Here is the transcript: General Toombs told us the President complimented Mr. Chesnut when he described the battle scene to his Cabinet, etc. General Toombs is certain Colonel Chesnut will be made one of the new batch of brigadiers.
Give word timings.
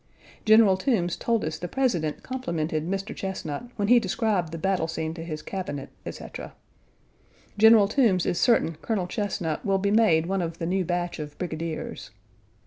General 0.45 0.77
Toombs 0.77 1.15
told 1.15 1.45
us 1.45 1.59
the 1.59 1.67
President 1.67 2.23
complimented 2.23 2.87
Mr. 2.89 3.15
Chesnut 3.15 3.69
when 3.75 3.87
he 3.87 3.99
described 3.99 4.51
the 4.51 4.57
battle 4.57 4.87
scene 4.87 5.13
to 5.13 5.23
his 5.23 5.43
Cabinet, 5.43 5.89
etc. 6.07 6.55
General 7.55 7.87
Toombs 7.87 8.25
is 8.25 8.39
certain 8.39 8.77
Colonel 8.81 9.05
Chesnut 9.05 9.63
will 9.63 9.77
be 9.77 9.91
made 9.91 10.25
one 10.25 10.41
of 10.41 10.57
the 10.57 10.65
new 10.65 10.83
batch 10.83 11.19
of 11.19 11.37
brigadiers. 11.37 12.09